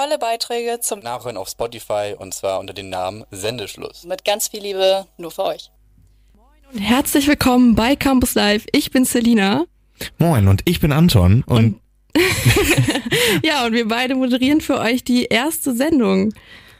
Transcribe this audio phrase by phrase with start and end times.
[0.00, 4.04] tolle Beiträge zum Nachhören auf Spotify und zwar unter dem Namen Sendeschluss.
[4.04, 5.70] mit ganz viel Liebe nur für euch.
[6.72, 8.64] Und herzlich willkommen bei Campus Live.
[8.72, 9.66] Ich bin Selina.
[10.16, 11.78] Moin, und ich bin Anton und,
[13.44, 16.32] Ja, und wir beide moderieren für euch die erste Sendung.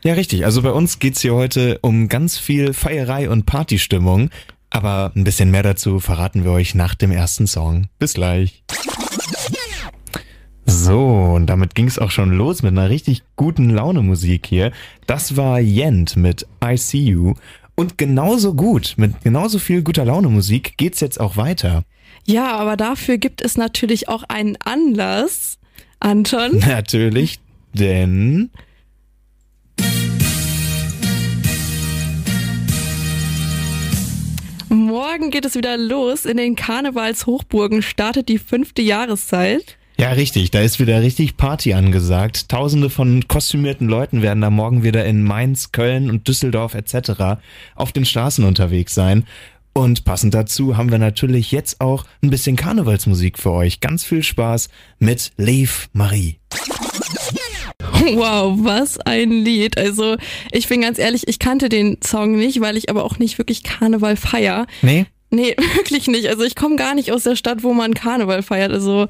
[0.02, 4.30] ja richtig, also bei uns geht's hier heute um ganz viel Feierei und Partystimmung,
[4.70, 7.88] aber ein bisschen mehr dazu verraten wir euch nach dem ersten Song.
[7.98, 8.64] Bis gleich.
[10.70, 14.70] So, und damit ging's auch schon los mit einer richtig guten Laune Musik hier.
[15.06, 17.34] Das war Yent mit I See You.
[17.74, 21.82] Und genauso gut, mit genauso viel guter Laune Musik geht's jetzt auch weiter.
[22.24, 25.58] Ja, aber dafür gibt es natürlich auch einen Anlass.
[25.98, 27.40] Anton, Natürlich,
[27.74, 28.50] denn
[34.68, 36.26] morgen geht es wieder los.
[36.26, 39.79] In den Karnevalshochburgen startet die fünfte Jahreszeit.
[40.00, 40.50] Ja, richtig.
[40.50, 42.48] Da ist wieder richtig Party angesagt.
[42.48, 47.38] Tausende von kostümierten Leuten werden da morgen wieder in Mainz, Köln und Düsseldorf etc.
[47.74, 49.26] auf den Straßen unterwegs sein.
[49.74, 53.80] Und passend dazu haben wir natürlich jetzt auch ein bisschen Karnevalsmusik für euch.
[53.80, 54.70] Ganz viel Spaß
[55.00, 56.38] mit Leif Marie.
[58.14, 59.76] Wow, was ein Lied.
[59.76, 60.16] Also,
[60.50, 63.62] ich bin ganz ehrlich, ich kannte den Song nicht, weil ich aber auch nicht wirklich
[63.64, 64.66] Karneval feier.
[64.80, 65.04] Nee?
[65.30, 66.28] Nee, wirklich nicht.
[66.28, 68.72] Also, ich komme gar nicht aus der Stadt, wo man Karneval feiert.
[68.72, 69.08] Also,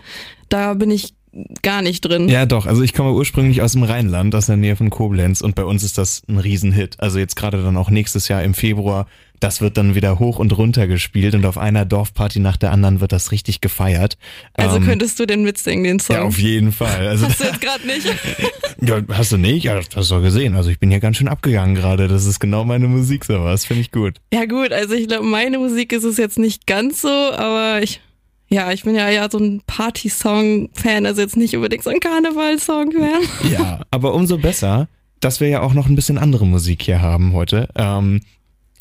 [0.48, 1.14] da bin ich
[1.62, 2.28] gar nicht drin.
[2.28, 2.67] Ja, doch.
[2.67, 5.83] Also ich komme ursprünglich aus dem Rheinland, aus der Nähe von Koblenz und bei uns
[5.84, 6.97] ist das ein Riesenhit.
[6.98, 9.06] Also jetzt gerade dann auch nächstes Jahr im Februar,
[9.39, 13.00] das wird dann wieder hoch und runter gespielt und auf einer Dorfparty nach der anderen
[13.00, 14.19] wird das richtig gefeiert.
[14.55, 16.17] Also Ähm, könntest du den mitsingen, den Song?
[16.17, 17.09] Ja, auf jeden Fall.
[17.09, 18.06] Also Hast du jetzt gerade nicht?
[18.83, 19.65] Ja, hast du nicht?
[19.65, 20.56] Ja, das hast du gesehen.
[20.56, 22.09] Also ich bin hier ganz schön abgegangen gerade.
[22.09, 23.67] Das ist genau meine Musik sowas.
[23.67, 24.15] Finde ich gut.
[24.33, 28.00] Ja gut, also ich glaube, meine Musik ist es jetzt nicht ganz so, aber ich,
[28.51, 33.51] ja, ich bin ja ja so ein Party-Song-Fan, also jetzt nicht unbedingt so ein Karneval-Song-Fan.
[33.51, 34.89] Ja, aber umso besser,
[35.20, 37.69] dass wir ja auch noch ein bisschen andere Musik hier haben heute.
[37.77, 38.21] Ähm,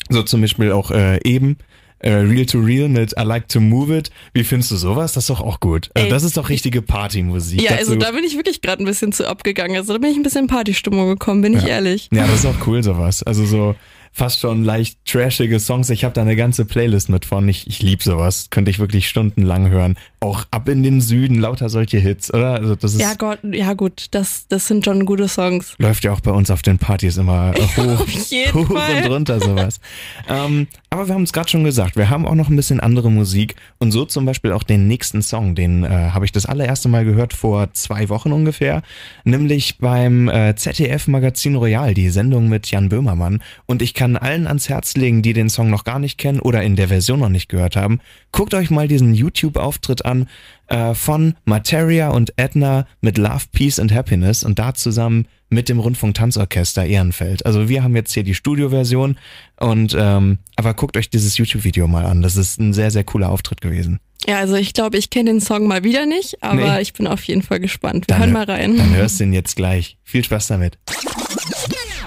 [0.08, 1.56] so zum Beispiel auch äh, eben
[2.00, 4.10] äh, Real to Real mit I Like to Move It.
[4.32, 5.12] Wie findest du sowas?
[5.12, 5.90] Das ist doch auch gut.
[5.94, 7.62] Also Ey, das ist doch richtige Partymusik.
[7.62, 9.76] Ja, also da bin ich wirklich gerade ein bisschen zu abgegangen.
[9.76, 12.08] Also da bin ich ein bisschen in Partystimmung gekommen, bin ich ehrlich.
[12.12, 13.22] Ja, das ist auch cool sowas.
[13.22, 13.76] Also so
[14.12, 15.90] fast schon leicht trashige Songs.
[15.90, 17.48] Ich habe da eine ganze Playlist mit von.
[17.48, 18.48] Ich, ich lieb sowas.
[18.50, 19.96] Könnte ich wirklich stundenlang hören.
[20.20, 22.54] Auch ab in den Süden lauter solche Hits, oder?
[22.54, 25.74] Also das ist Ja Gott, ja gut, das, das sind schon gute Songs.
[25.78, 29.04] läuft ja auch bei uns auf den Partys immer hoch, jeden hoch Fall.
[29.04, 29.80] und runter sowas.
[30.28, 33.12] ähm, aber wir haben es gerade schon gesagt, wir haben auch noch ein bisschen andere
[33.12, 36.88] Musik und so zum Beispiel auch den nächsten Song, den äh, habe ich das allererste
[36.88, 38.82] Mal gehört vor zwei Wochen ungefähr,
[39.22, 43.40] nämlich beim äh, ZDF Magazin Royal, die Sendung mit Jan Böhmermann.
[43.66, 46.62] Und ich kann allen ans Herz legen, die den Song noch gar nicht kennen oder
[46.62, 48.00] in der Version noch nicht gehört haben,
[48.32, 50.28] guckt euch mal diesen YouTube-Auftritt an
[50.66, 55.78] äh, von Materia und Edna mit Love, Peace and Happiness und da zusammen mit dem
[55.80, 57.44] Rundfunk-Tanzorchester Ehrenfeld.
[57.44, 59.18] Also wir haben jetzt hier die Studioversion
[59.58, 62.22] und ähm, aber guckt euch dieses YouTube-Video mal an.
[62.22, 63.98] Das ist ein sehr, sehr cooler Auftritt gewesen.
[64.28, 66.82] Ja, also ich glaube, ich kenne den Song mal wieder nicht, aber Nee.
[66.82, 68.04] ich bin auf jeden Fall gespannt.
[68.06, 68.76] Wir Dann hören hör- mal rein.
[68.76, 69.96] Dann hörst du ihn jetzt gleich.
[70.04, 70.78] Viel Spaß damit.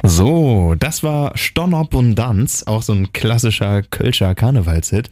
[0.06, 5.10] So, das war Stonop und Danz, auch so ein klassischer Kölscher Karnevalshit.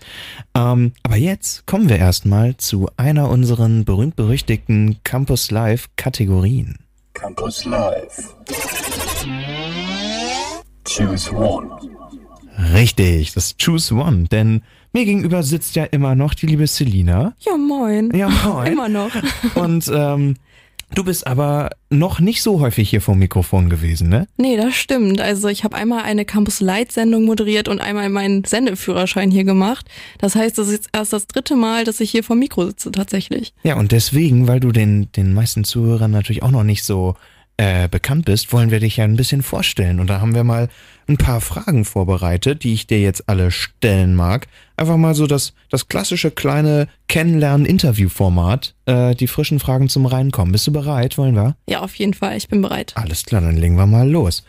[0.55, 6.77] Ähm, aber jetzt kommen wir erstmal zu einer unseren berühmt-berüchtigten Campus Live Kategorien.
[7.13, 8.35] Campus Live.
[10.85, 11.69] Choose one.
[12.73, 14.61] Richtig, das Choose One, denn
[14.93, 17.33] mir gegenüber sitzt ja immer noch die liebe Selina.
[17.39, 18.11] Ja, moin.
[18.13, 18.73] Ja, moin.
[18.73, 19.11] Immer noch.
[19.55, 20.35] Und ähm,
[20.95, 24.27] du bist aber noch nicht so häufig hier vor dem Mikrofon gewesen, ne?
[24.37, 25.21] Nee, das stimmt.
[25.21, 29.87] Also ich habe einmal eine Campus Light Sendung moderiert und einmal meinen Sendeführerschein hier gemacht.
[30.19, 32.65] Das heißt, das ist jetzt erst das dritte Mal, dass ich hier vor dem Mikro
[32.65, 33.53] sitze tatsächlich.
[33.63, 37.15] Ja, und deswegen, weil du den, den meisten Zuhörern natürlich auch noch nicht so
[37.57, 39.99] äh, bekannt bist, wollen wir dich ja ein bisschen vorstellen.
[39.99, 40.69] Und da haben wir mal
[41.07, 44.47] ein paar Fragen vorbereitet, die ich dir jetzt alle stellen mag.
[44.81, 48.73] Einfach mal so das, das klassische kleine Kennenlernen-Interview-Format.
[48.87, 50.51] Äh, die frischen Fragen zum Reinkommen.
[50.51, 51.19] Bist du bereit?
[51.19, 51.55] Wollen wir?
[51.69, 52.35] Ja, auf jeden Fall.
[52.35, 52.93] Ich bin bereit.
[52.95, 54.43] Alles klar, dann legen wir mal los.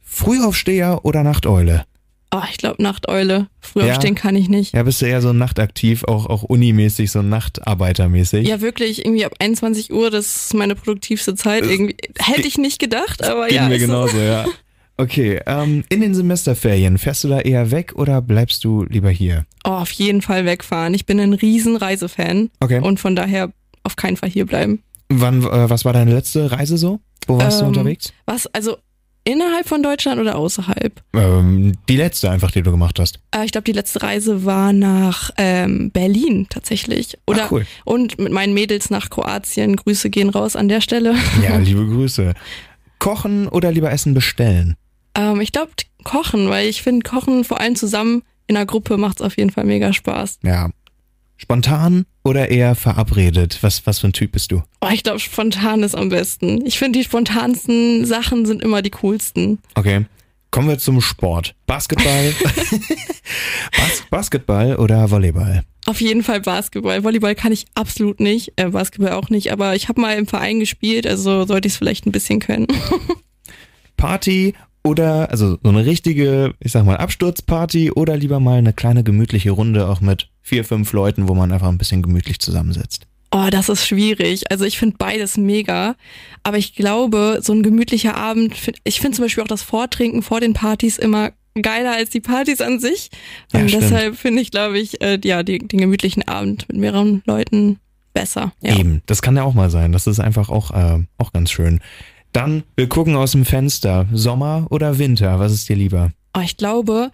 [0.00, 1.84] Frühaufsteher oder Nachteule?
[2.32, 3.48] Oh, ich glaube Nachteule.
[3.60, 3.92] Früh Ja.
[3.96, 4.72] aufstehen kann ich nicht.
[4.72, 8.48] Ja, bist du eher so nachtaktiv, auch, auch unimäßig, so nachtarbeitermäßig?
[8.48, 11.64] Ja, wirklich, irgendwie ab 21 Uhr, das ist meine produktivste Zeit.
[11.66, 13.68] Irgendwie hätte ich nicht gedacht, aber Geht ja.
[13.68, 13.86] mir ist so.
[13.88, 14.46] genauso, ja.
[15.00, 19.46] Okay, ähm, in den Semesterferien, fährst du da eher weg oder bleibst du lieber hier?
[19.64, 20.92] Oh, auf jeden Fall wegfahren.
[20.94, 22.80] Ich bin ein riesen Reisefan Okay.
[22.80, 23.50] und von daher
[23.82, 24.82] auf keinen Fall hier bleiben.
[25.08, 27.00] Wann, äh, was war deine letzte Reise so?
[27.26, 28.12] Wo warst du Ähm, unterwegs?
[28.26, 28.76] Was, also
[29.24, 31.02] innerhalb von Deutschland oder außerhalb?
[31.14, 33.20] Ähm, die letzte einfach, die du gemacht hast.
[33.34, 37.16] Äh, ich glaube, die letzte Reise war nach ähm, Berlin tatsächlich.
[37.26, 37.66] Oder Ach, cool.
[37.84, 39.76] und mit meinen Mädels nach Kroatien.
[39.76, 41.14] Grüße gehen raus an der Stelle.
[41.42, 42.34] Ja, liebe Grüße.
[42.98, 44.76] Kochen oder lieber Essen bestellen?
[45.14, 45.72] Ähm, ich glaube
[46.04, 49.64] kochen, weil ich finde Kochen vor allem zusammen in einer Gruppe macht's auf jeden Fall
[49.64, 50.40] mega Spaß.
[50.42, 50.70] Ja.
[51.36, 53.58] Spontan oder eher verabredet?
[53.62, 54.62] Was, was für ein Typ bist du?
[54.80, 56.66] Oh, ich glaube spontan ist am besten.
[56.66, 59.58] Ich finde die spontansten Sachen sind immer die coolsten.
[59.74, 60.04] Okay.
[60.50, 61.54] Kommen wir zum Sport.
[61.66, 62.34] Basketball.
[63.76, 65.62] Bas Basketball oder Volleyball?
[65.86, 67.04] Auf jeden Fall Basketball.
[67.04, 70.60] Volleyball kann ich absolut nicht, äh, Basketball auch nicht, aber ich habe mal im Verein
[70.60, 72.66] gespielt, also sollte ich es vielleicht ein bisschen können.
[73.96, 79.04] Party oder, also so eine richtige, ich sag mal, Absturzparty oder lieber mal eine kleine
[79.04, 83.06] gemütliche Runde auch mit vier, fünf Leuten, wo man einfach ein bisschen gemütlich zusammensitzt.
[83.32, 84.50] Oh, das ist schwierig.
[84.50, 85.94] Also ich finde beides mega.
[86.42, 90.40] Aber ich glaube, so ein gemütlicher Abend, ich finde zum Beispiel auch das Vortrinken vor
[90.40, 91.30] den Partys immer
[91.60, 93.10] geiler als die Partys an sich.
[93.52, 97.22] Ja, Und deshalb finde ich, glaube ich, äh, ja, die, den gemütlichen Abend mit mehreren
[97.24, 97.78] Leuten
[98.12, 98.52] besser.
[98.62, 98.76] Ja.
[98.76, 99.92] Eben, das kann ja auch mal sein.
[99.92, 101.80] Das ist einfach auch, äh, auch ganz schön.
[102.32, 104.06] Dann, wir gucken aus dem Fenster.
[104.12, 105.38] Sommer oder Winter?
[105.38, 106.12] Was ist dir lieber?
[106.36, 107.10] Oh, ich glaube,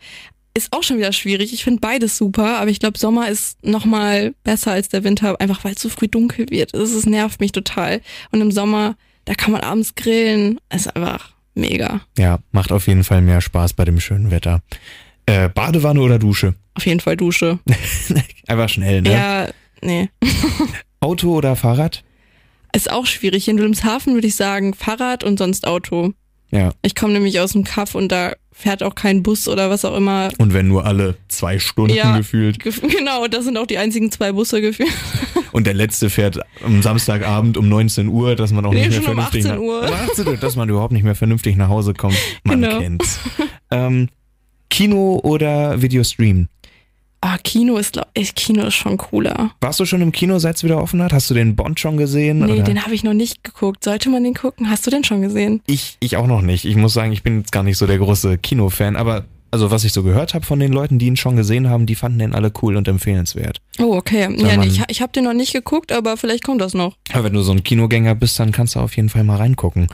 [0.54, 1.52] ist auch schon wieder schwierig.
[1.52, 5.64] Ich finde beides super, aber ich glaube, Sommer ist nochmal besser als der Winter, einfach
[5.64, 6.74] weil es so früh dunkel wird.
[6.74, 8.00] Das, das nervt mich total.
[8.30, 10.58] Und im Sommer, da kann man abends grillen.
[10.74, 12.00] Ist einfach mega.
[12.18, 14.62] Ja, macht auf jeden Fall mehr Spaß bei dem schönen Wetter.
[15.26, 16.54] Äh, Badewanne oder Dusche?
[16.74, 17.58] Auf jeden Fall Dusche.
[18.46, 19.12] Einfach schnell, ne?
[19.12, 19.48] Ja,
[19.82, 20.08] nee.
[21.00, 22.04] Auto oder Fahrrad?
[22.74, 23.48] Ist auch schwierig.
[23.48, 26.12] In Wilhelmshaven würde ich sagen Fahrrad und sonst Auto.
[26.50, 26.72] Ja.
[26.82, 29.96] Ich komme nämlich aus dem Kaff und da fährt auch kein Bus oder was auch
[29.96, 30.30] immer.
[30.38, 32.16] Und wenn nur alle zwei Stunden Ja.
[32.16, 32.62] gefühlt.
[32.62, 34.92] Gef- Genau, das sind auch die einzigen zwei Busse gefühlt.
[35.52, 39.02] Und der letzte fährt am Samstagabend um 19 Uhr, dass man auch Nee, nicht mehr
[39.02, 39.82] schon um vernünftig 18 Uhr.
[39.82, 42.16] Nach, Um 18 Uhr, dass man überhaupt nicht mehr vernünftig nach Hause kommt.
[42.44, 42.78] Man Genau.
[42.80, 43.18] kennt's.
[43.70, 44.08] Ähm,
[44.68, 46.48] Kino oder Videostream?
[47.28, 49.50] Ah, Kino ist, glaub ich, Kino ist schon cooler.
[49.60, 51.12] Warst du schon im Kino, seit es wieder offen hat?
[51.12, 52.38] Hast du den Bond schon gesehen?
[52.38, 52.62] Nee, oder?
[52.62, 53.82] den habe ich noch nicht geguckt.
[53.82, 54.70] Sollte man den gucken?
[54.70, 55.60] Hast du den schon gesehen?
[55.66, 56.64] Ich, ich auch noch nicht.
[56.64, 59.82] Ich muss sagen, ich bin jetzt gar nicht so der große Kinofan, aber also was
[59.82, 62.32] ich so gehört habe von den Leuten, die ihn schon gesehen haben, die fanden den
[62.32, 63.60] alle cool und empfehlenswert.
[63.80, 64.28] Oh, okay.
[64.36, 66.94] Ja, nee, ich, ich habe den noch nicht geguckt, aber vielleicht kommt das noch.
[67.12, 69.88] Aber wenn du so ein Kinogänger bist, dann kannst du auf jeden Fall mal reingucken.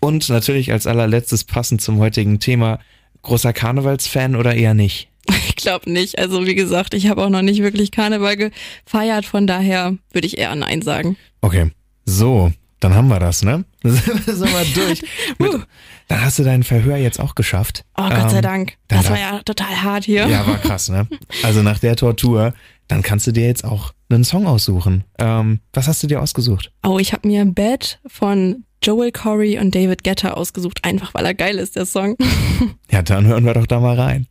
[0.00, 2.80] Und natürlich als allerletztes passend zum heutigen Thema,
[3.22, 5.11] großer Karnevalsfan oder eher nicht?
[5.48, 6.18] Ich glaube nicht.
[6.18, 10.36] Also wie gesagt, ich habe auch noch nicht wirklich Karneval gefeiert, von daher würde ich
[10.38, 11.16] eher Nein sagen.
[11.40, 11.70] Okay,
[12.04, 13.64] so, dann haben wir das, ne?
[13.84, 15.02] Sind wir durch.
[15.38, 15.52] Mit,
[16.08, 17.84] dann hast du dein Verhör jetzt auch geschafft.
[17.96, 18.72] Oh, Gott sei Ähm, Dank.
[18.88, 20.26] dann Das da- war ja total hart hier.
[20.26, 21.06] Ja, war krass, ne?
[21.44, 22.54] Also nach der Tortur,
[22.88, 25.04] dann kannst du dir jetzt auch einen Song aussuchen.
[25.18, 26.72] Ähm, was hast du dir ausgesucht?
[26.84, 31.34] Oh, ich habe mir Bad von Joel Corey und David Guetta ausgesucht, einfach weil er
[31.34, 32.16] geil ist, der Song.
[32.90, 34.26] Ja, dann hören wir doch da mal rein.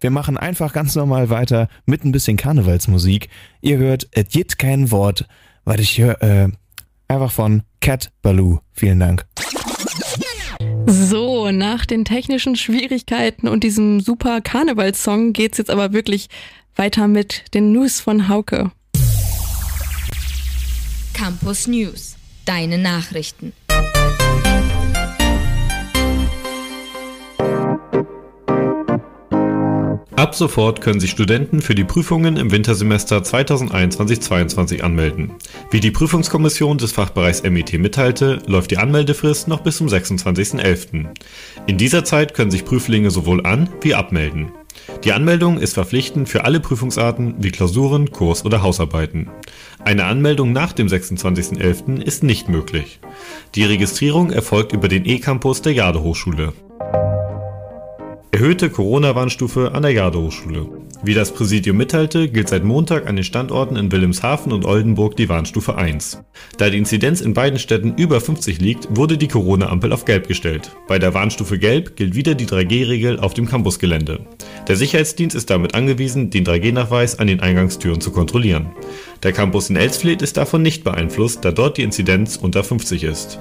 [0.00, 3.28] Wir machen einfach ganz normal weiter mit ein bisschen Karnevalsmusik.
[3.60, 5.26] Ihr hört Es gibt kein Wort,
[5.64, 6.48] weil ich höre äh,
[7.06, 8.58] einfach von Cat Baloo.
[8.72, 9.24] Vielen Dank.
[10.86, 16.28] So, nach den technischen Schwierigkeiten und diesem super Karnevalssong geht's jetzt aber wirklich
[16.74, 18.72] weiter mit den News von Hauke.
[21.12, 22.16] Campus News.
[22.44, 23.52] Deine Nachrichten.
[30.22, 35.32] Ab sofort können sich Studenten für die Prüfungen im Wintersemester 2021-22 anmelden.
[35.72, 41.06] Wie die Prüfungskommission des Fachbereichs MIT mitteilte, läuft die Anmeldefrist noch bis zum 26.11.
[41.66, 44.52] In dieser Zeit können sich Prüflinge sowohl an- wie abmelden.
[45.02, 49.28] Die Anmeldung ist verpflichtend für alle Prüfungsarten wie Klausuren, Kurs- oder Hausarbeiten.
[49.84, 52.00] Eine Anmeldung nach dem 26.11.
[52.00, 53.00] ist nicht möglich.
[53.56, 56.52] Die Registrierung erfolgt über den E-Campus der Jade Hochschule.
[58.34, 60.66] Erhöhte Corona-Warnstufe an der Jade-Hochschule.
[61.02, 65.28] Wie das Präsidium mitteilte, gilt seit Montag an den Standorten in Wilhelmshaven und Oldenburg die
[65.28, 66.22] Warnstufe 1.
[66.56, 70.74] Da die Inzidenz in beiden Städten über 50 liegt, wurde die Corona-Ampel auf Gelb gestellt.
[70.88, 74.20] Bei der Warnstufe Gelb gilt wieder die 3G-Regel auf dem Campusgelände.
[74.66, 78.70] Der Sicherheitsdienst ist damit angewiesen, den 3G-Nachweis an den Eingangstüren zu kontrollieren.
[79.22, 83.40] Der Campus in Elsfleth ist davon nicht beeinflusst, da dort die Inzidenz unter 50 ist.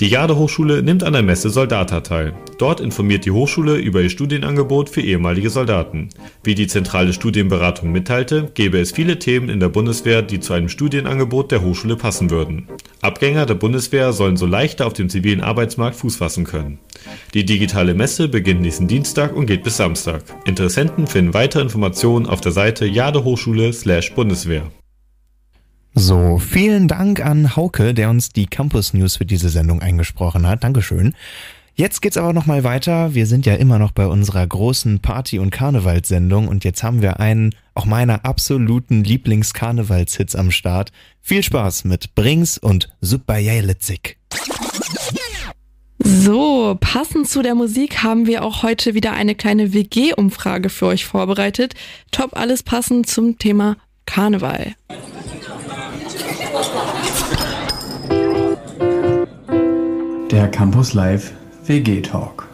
[0.00, 2.32] Die Jade Hochschule nimmt an der Messe Soldata teil.
[2.56, 6.08] Dort informiert die Hochschule über ihr Studienangebot für ehemalige Soldaten.
[6.42, 10.70] Wie die zentrale Studienberatung mitteilte, gäbe es viele Themen in der Bundeswehr, die zu einem
[10.70, 12.66] Studienangebot der Hochschule passen würden.
[13.02, 16.78] Abgänger der Bundeswehr sollen so leichter auf dem zivilen Arbeitsmarkt Fuß fassen können.
[17.34, 20.22] Die digitale Messe beginnt nächsten Dienstag und geht bis Samstag.
[20.46, 24.70] Interessenten finden weitere Informationen auf der Seite jadehochschule/bundeswehr.
[25.94, 30.62] So, vielen Dank an Hauke, der uns die Campus News für diese Sendung eingesprochen hat.
[30.62, 31.14] Dankeschön.
[31.74, 33.14] Jetzt geht's aber nochmal weiter.
[33.14, 37.20] Wir sind ja immer noch bei unserer großen Party- und Karnevalssendung und jetzt haben wir
[37.20, 40.92] einen auch meiner absoluten Lieblings-Karnevalshits am Start.
[41.20, 44.18] Viel Spaß mit Brings und Super Jelitzig.
[45.98, 51.04] So, passend zu der Musik haben wir auch heute wieder eine kleine WG-Umfrage für euch
[51.04, 51.74] vorbereitet.
[52.10, 54.74] Top alles passend zum Thema Karneval.
[60.30, 61.32] Der Campus Live
[61.64, 62.46] WG Talk.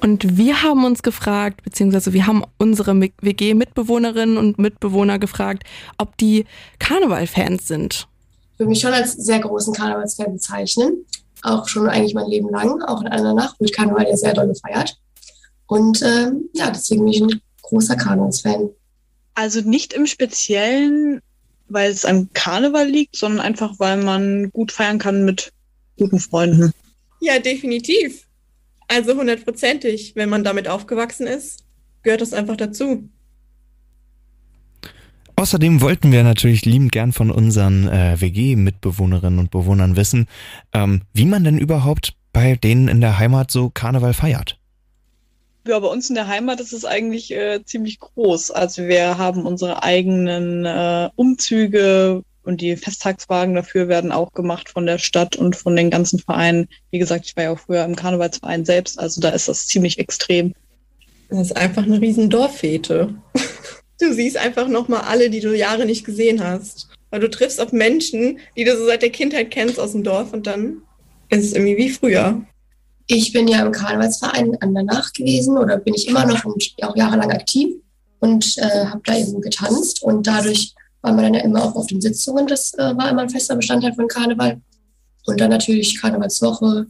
[0.00, 5.62] Und wir haben uns gefragt, beziehungsweise wir haben unsere WG-Mitbewohnerinnen und Mitbewohner gefragt,
[5.96, 6.44] ob die
[6.80, 8.08] Karneval-Fans sind.
[8.54, 11.06] Ich würde mich schon als sehr großen Karnevalsfan bezeichnen.
[11.42, 12.82] Auch schon eigentlich mein Leben lang.
[12.82, 14.98] Auch in einer Nacht wird Karneval ja sehr doll gefeiert.
[15.66, 18.70] Und ähm, ja, deswegen bin ich ein großer Karnevalsfan.
[19.34, 21.20] Also nicht im Speziellen,
[21.68, 25.52] weil es am Karneval liegt, sondern einfach, weil man gut feiern kann mit
[25.96, 26.72] guten Freunden.
[27.24, 28.26] Ja, definitiv.
[28.86, 30.12] Also hundertprozentig.
[30.14, 31.64] Wenn man damit aufgewachsen ist,
[32.02, 33.08] gehört das einfach dazu.
[35.36, 40.26] Außerdem wollten wir natürlich liebend gern von unseren äh, WG-Mitbewohnerinnen und Bewohnern wissen,
[40.74, 44.58] ähm, wie man denn überhaupt bei denen in der Heimat so Karneval feiert.
[45.66, 48.50] Ja, bei uns in der Heimat ist es eigentlich äh, ziemlich groß.
[48.50, 54.86] Also wir haben unsere eigenen äh, Umzüge, und die Festtagswagen dafür werden auch gemacht von
[54.86, 56.68] der Stadt und von den ganzen Vereinen.
[56.90, 59.98] Wie gesagt, ich war ja auch früher im Karnevalsverein selbst, also da ist das ziemlich
[59.98, 60.54] extrem.
[61.30, 63.14] Das ist einfach eine riesen Dorffete.
[64.00, 66.88] Du siehst einfach nochmal alle, die du Jahre nicht gesehen hast.
[67.10, 70.32] Weil du triffst auf Menschen, die du so seit der Kindheit kennst aus dem Dorf
[70.32, 70.82] und dann
[71.28, 72.42] ist es irgendwie wie früher.
[73.06, 76.74] Ich bin ja im Karnevalsverein an der Nacht gewesen oder bin ich immer noch und
[76.82, 77.76] auch jahrelang aktiv
[78.18, 80.74] und äh, habe da eben getanzt und dadurch
[81.04, 82.46] war man dann ja immer auch auf den Sitzungen.
[82.46, 84.62] Das äh, war immer ein fester Bestandteil von Karneval.
[85.26, 86.86] Und dann natürlich Karnevalswoche,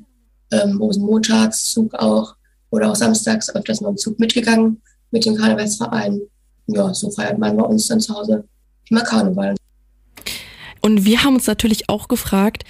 [0.52, 2.36] ähm, Rosenmontagszug auch
[2.70, 4.80] oder auch samstags öfters mal im Zug mitgegangen
[5.10, 6.20] mit dem Karnevalsverein.
[6.68, 8.44] Ja, so feiert man bei uns dann zu Hause
[8.88, 9.56] immer Karneval.
[10.80, 12.62] Und wir haben uns natürlich auch gefragt,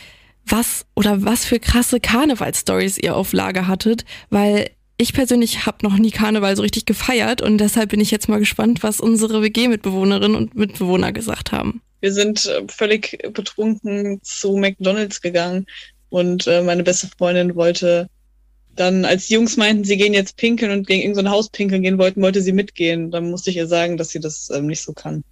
[0.46, 5.96] was oder was für krasse Karnevalstories ihr auf Lager hattet, weil ich persönlich habe noch
[5.96, 10.36] nie Karneval so richtig gefeiert und deshalb bin ich jetzt mal gespannt, was unsere WG-Mitbewohnerinnen
[10.36, 11.82] und Mitbewohner gesagt haben.
[12.00, 15.66] Wir sind äh, völlig betrunken zu McDonald's gegangen
[16.10, 18.08] und äh, meine beste Freundin wollte
[18.76, 21.98] dann, als die Jungs meinten, sie gehen jetzt pinkeln und gegen irgendein Haus pinkeln gehen
[21.98, 23.10] wollten, wollte sie mitgehen.
[23.10, 25.22] Dann musste ich ihr sagen, dass sie das ähm, nicht so kann.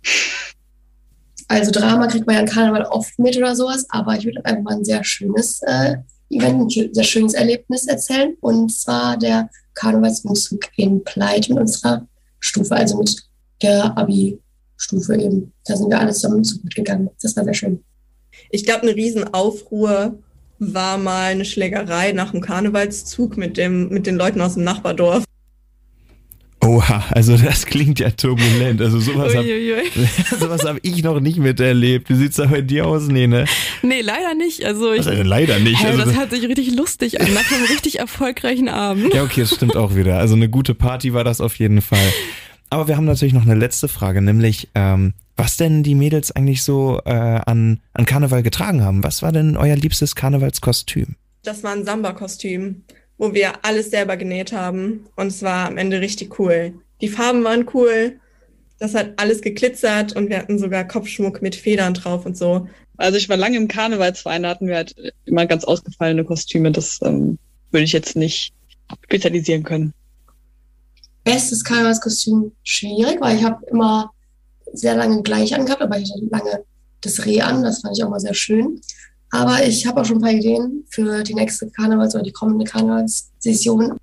[1.49, 4.63] Also Drama kriegt man ja in Karneval oft mit oder sowas, aber ich würde einfach
[4.63, 5.97] mal ein sehr schönes äh,
[6.33, 8.35] Event, ein sehr schönes Erlebnis erzählen.
[8.41, 12.07] Und zwar der Karnevalsumzug in Pleit mit unserer
[12.41, 13.23] Stufe, also mit
[13.63, 15.53] der Abi-Stufe eben.
[15.65, 17.11] Da sind wir alle zusammen zu gut gegangen.
[17.21, 17.85] Das war sehr schön.
[18.51, 20.19] Ich glaube, eine Riesenaufruhr
[20.59, 25.25] war mal eine Schlägerei nach dem Karnevalszug mit, dem, mit den Leuten aus dem Nachbardorf.
[26.65, 28.81] Oha, also das klingt ja turbulent.
[28.81, 29.49] Also sowas habe
[30.39, 32.09] sowas hab ich noch nicht miterlebt.
[32.09, 33.47] Wie sieht's da bei dir aus, Nene?
[33.83, 34.65] Nee, leider nicht.
[34.65, 35.83] Also ich, denn leider nicht?
[35.83, 39.13] Hey, also das hört sich richtig lustig an, nach einem richtig erfolgreichen Abend.
[39.13, 40.19] Ja, okay, das stimmt auch wieder.
[40.19, 42.13] Also eine gute Party war das auf jeden Fall.
[42.71, 46.63] Aber wir haben natürlich noch eine letzte Frage, nämlich ähm, was denn die Mädels eigentlich
[46.63, 49.03] so äh, an, an Karneval getragen haben.
[49.03, 51.17] Was war denn euer liebstes Karnevalskostüm?
[51.43, 52.85] Das war ein Samba-Kostüm
[53.19, 55.07] wo wir alles selber genäht haben.
[55.17, 56.75] Und es war am Ende richtig cool.
[57.01, 58.19] Die Farben waren cool.
[58.79, 62.67] Das hat alles geglitzert und wir hatten sogar Kopfschmuck mit Federn drauf und so.
[62.97, 66.73] Also ich war lange im Karnevalsverein, da hatten wir halt immer ganz ausgefallene Kostüme.
[66.73, 67.39] Das ähm,
[67.71, 68.53] würde ich jetzt nicht
[69.05, 69.95] spezialisieren können.
[71.25, 74.11] Bestes Karnevalskostüm schwierig, weil ich habe immer
[74.73, 76.65] sehr lange gleich angehabt, aber ich hatte lange
[77.01, 77.63] das Reh an.
[77.63, 78.81] Das fand ich auch mal sehr schön.
[79.33, 82.67] Aber ich habe auch schon ein paar Ideen für die nächste Karnevals- oder die kommende
[82.67, 83.97] Karnevalssession.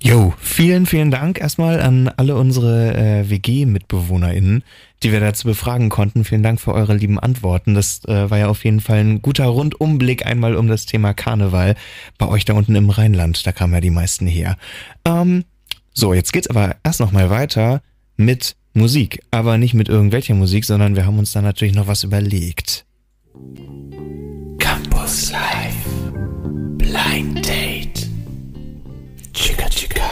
[0.00, 4.62] Jo, vielen, vielen Dank erstmal an alle unsere äh, WG-MitbewohnerInnen,
[5.02, 6.24] die wir dazu befragen konnten.
[6.24, 7.74] Vielen Dank für eure lieben Antworten.
[7.74, 11.74] Das äh, war ja auf jeden Fall ein guter Rundumblick einmal um das Thema Karneval
[12.16, 13.46] bei euch da unten im Rheinland.
[13.46, 14.56] Da kamen ja die meisten her.
[15.04, 15.44] Ähm,
[15.92, 17.82] so, jetzt geht's aber erst nochmal weiter
[18.16, 19.20] mit Musik.
[19.30, 22.86] Aber nicht mit irgendwelcher Musik, sondern wir haben uns da natürlich noch was überlegt.
[24.58, 25.84] Campus Live
[26.76, 28.08] Blind Date
[29.32, 30.02] Chica Chica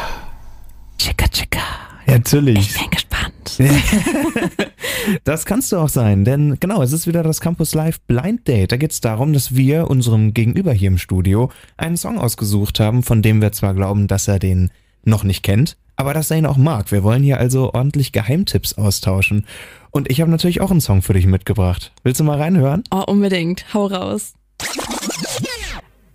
[0.99, 1.59] Chica Chica.
[2.06, 2.59] Ja, natürlich.
[2.59, 3.59] Ich bin gespannt.
[5.25, 8.73] Das kannst du auch sein, denn genau, es ist wieder das Campus Live Blind Date.
[8.73, 13.02] Da geht es darum, dass wir unserem Gegenüber hier im Studio einen Song ausgesucht haben,
[13.02, 14.71] von dem wir zwar glauben, dass er den
[15.04, 16.93] noch nicht kennt, aber dass er ihn auch mag.
[16.93, 19.47] Wir wollen hier also ordentlich Geheimtipps austauschen.
[19.91, 21.93] Und ich habe natürlich auch einen Song für dich mitgebracht.
[22.03, 22.85] Willst du mal reinhören?
[22.91, 23.73] Oh, unbedingt.
[23.73, 24.35] Hau raus.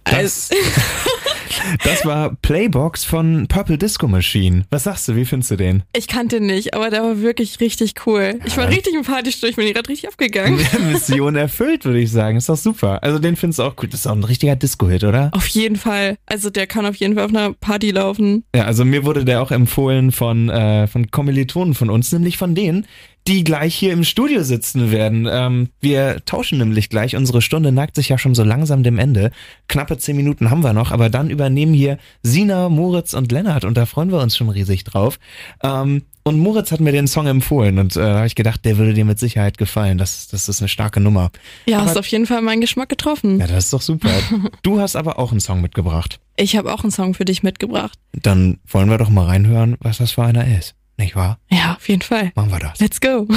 [0.03, 0.49] Das,
[1.83, 4.63] Das war Playbox von Purple Disco Machine.
[4.69, 5.83] Was sagst du, wie findest du den?
[5.95, 8.39] Ich kannte ihn nicht, aber der war wirklich richtig cool.
[8.45, 10.59] Ich war richtig im Partystuhl, ich bin gerade richtig abgegangen.
[10.91, 12.37] Mission erfüllt, würde ich sagen.
[12.37, 13.01] Ist doch super.
[13.03, 13.93] Also den findest du auch gut.
[13.93, 15.29] Das ist auch ein richtiger Disco-Hit, oder?
[15.33, 16.17] Auf jeden Fall.
[16.25, 18.43] Also der kann auf jeden Fall auf einer Party laufen.
[18.55, 22.55] Ja, also mir wurde der auch empfohlen von, äh, von Kommilitonen von uns, nämlich von
[22.55, 22.85] denen,
[23.27, 25.27] die gleich hier im Studio sitzen werden.
[25.29, 27.15] Ähm, wir tauschen nämlich gleich.
[27.15, 29.31] Unsere Stunde neigt sich ja schon so langsam dem Ende.
[29.67, 33.77] Knappe zehn Minuten haben wir noch, aber dann übernehmen hier Sina, Moritz und Lennart und
[33.77, 35.19] da freuen wir uns schon riesig drauf.
[35.61, 38.77] Ähm, und Moritz hat mir den Song empfohlen und äh, da habe ich gedacht, der
[38.77, 39.97] würde dir mit Sicherheit gefallen.
[39.97, 41.31] Das, das ist eine starke Nummer.
[41.65, 43.39] Ja, aber, hast auf jeden Fall meinen Geschmack getroffen.
[43.39, 44.09] Ja, das ist doch super.
[44.63, 46.19] Du hast aber auch einen Song mitgebracht.
[46.35, 47.97] Ich habe auch einen Song für dich mitgebracht.
[48.13, 50.75] Dann wollen wir doch mal reinhören, was das für einer ist.
[51.01, 51.39] Nicht wahr?
[51.49, 52.31] Ja, auf jeden Fall.
[52.35, 52.79] Machen wir das.
[52.79, 53.27] Let's go.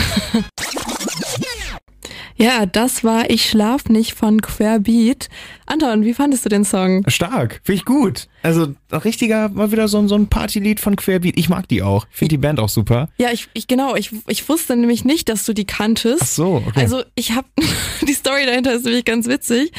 [2.36, 5.30] ja, das war Ich schlaf nicht von Querbeat.
[5.64, 7.08] Anton, wie fandest du den Song?
[7.08, 8.28] Stark, finde ich gut.
[8.42, 11.38] Also richtiger, mal wieder so, so ein Partylied von Querbeat.
[11.38, 12.06] Ich mag die auch.
[12.10, 13.08] Finde die Band auch super.
[13.16, 16.22] Ja, ich, ich genau, ich, ich wusste nämlich nicht, dass du die kanntest.
[16.22, 16.80] Ach so, okay.
[16.80, 17.48] Also ich habe,
[18.06, 19.72] die Story dahinter ist nämlich ganz witzig.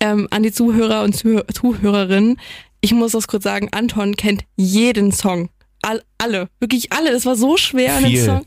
[0.00, 2.40] Ähm, an die Zuhörer und Zuh Zuhörerinnen.
[2.80, 5.50] Ich muss das kurz sagen, Anton kennt jeden Song
[5.82, 7.10] all, alle, wirklich alle.
[7.10, 8.24] Es war so schwer, einen Viel.
[8.24, 8.44] Song.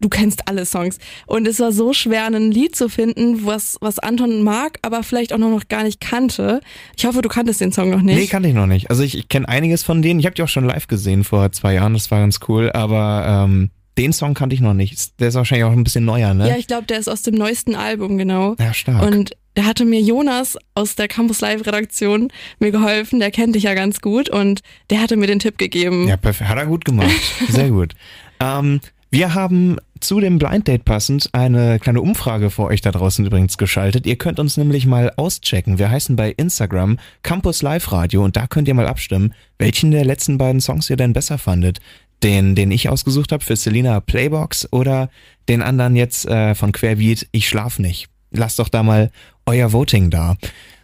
[0.00, 0.98] Du kennst alle Songs.
[1.26, 5.32] Und es war so schwer, ein Lied zu finden, was, was Anton mag, aber vielleicht
[5.32, 6.60] auch noch gar nicht kannte.
[6.96, 8.16] Ich hoffe, du kanntest den Song noch nicht.
[8.16, 8.90] Nee, kannte ich noch nicht.
[8.90, 10.20] Also ich, ich kenne einiges von denen.
[10.20, 11.94] Ich habe die auch schon live gesehen vor zwei Jahren.
[11.94, 12.70] Das war ganz cool.
[12.72, 15.20] Aber ähm, den Song kannte ich noch nicht.
[15.20, 16.48] Der ist wahrscheinlich auch ein bisschen neuer, ne?
[16.48, 18.56] Ja, ich glaube, der ist aus dem neuesten Album, genau.
[18.58, 19.02] Ja, stark.
[19.02, 23.20] Und da hatte mir Jonas aus der Campus Live Redaktion mir geholfen.
[23.20, 26.08] Der kennt dich ja ganz gut und der hatte mir den Tipp gegeben.
[26.08, 26.50] Ja, perfekt.
[26.50, 27.10] Hat er gut gemacht.
[27.48, 27.94] Sehr gut.
[28.40, 33.24] Ähm, wir haben zu dem Blind Date passend eine kleine Umfrage für euch da draußen
[33.24, 34.06] übrigens geschaltet.
[34.06, 35.78] Ihr könnt uns nämlich mal auschecken.
[35.78, 40.04] Wir heißen bei Instagram Campus Live Radio und da könnt ihr mal abstimmen, welchen der
[40.04, 41.78] letzten beiden Songs ihr denn besser fandet.
[42.22, 45.10] Den, den ich ausgesucht habe für Selina Playbox oder
[45.48, 48.08] den anderen jetzt äh, von Querbeat Ich schlaf nicht.
[48.30, 49.10] Lasst doch da mal
[49.46, 50.36] euer Voting da.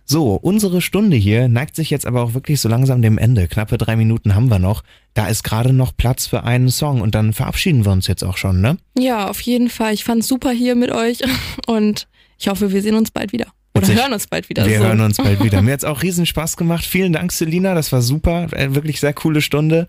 [0.04, 3.46] So, unsere Stunde hier neigt sich jetzt aber auch wirklich so langsam dem Ende.
[3.46, 4.82] Knappe drei Minuten haben wir noch.
[5.14, 8.36] Da ist gerade noch Platz für einen Song und dann verabschieden wir uns jetzt auch
[8.36, 8.76] schon, ne?
[8.98, 9.94] Ja, auf jeden Fall.
[9.94, 11.20] Ich fand's super hier mit euch
[11.66, 13.46] und ich hoffe, wir sehen uns bald wieder.
[13.72, 14.00] Oder Witzig.
[14.00, 14.66] hören uns bald wieder.
[14.66, 14.84] Wir so.
[14.84, 15.62] hören uns bald wieder.
[15.62, 16.84] Mir hat's auch riesen Spaß gemacht.
[16.84, 17.74] Vielen Dank, Selina.
[17.74, 18.48] Das war super.
[18.52, 19.86] Äh, Wirklich sehr coole Stunde.